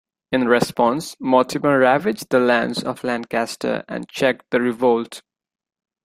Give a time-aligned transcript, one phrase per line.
[0.31, 5.21] In response, Mortimer ravaged the lands of Lancaster and checked the revolt.